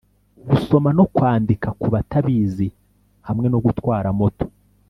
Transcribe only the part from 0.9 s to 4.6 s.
no kwandika ku batabizi hamwe no gutwara moto